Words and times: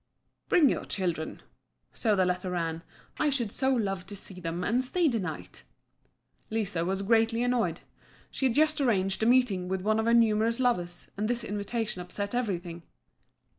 "Bring 0.49 0.67
your 0.67 0.85
children," 0.85 1.43
so 1.93 2.15
the 2.15 2.25
letter 2.25 2.49
ran, 2.49 2.81
"I 3.19 3.29
should 3.29 3.51
so 3.51 3.69
love 3.71 4.07
to 4.07 4.15
see 4.15 4.33
them, 4.39 4.63
and 4.63 4.83
stay 4.83 5.07
the 5.07 5.19
night." 5.19 5.61
Liso 6.49 6.83
was 6.83 7.03
greatly 7.03 7.43
annoyed. 7.43 7.81
She 8.31 8.47
had 8.47 8.55
just 8.55 8.81
arranged 8.81 9.21
a 9.21 9.27
meeting 9.27 9.67
with 9.67 9.81
one 9.81 9.99
of 9.99 10.07
her 10.07 10.13
numerous 10.15 10.59
lovers, 10.59 11.11
and 11.17 11.27
this 11.27 11.43
invitation 11.43 12.01
upset 12.01 12.33
everything. 12.33 12.81